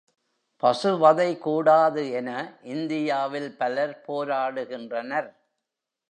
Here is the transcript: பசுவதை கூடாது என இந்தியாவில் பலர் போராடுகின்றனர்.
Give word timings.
பசுவதை 0.63 1.27
கூடாது 1.37 2.03
என 2.11 2.29
இந்தியாவில் 2.63 3.57
பலர் 3.57 3.93
போராடுகின்றனர். 4.07 5.29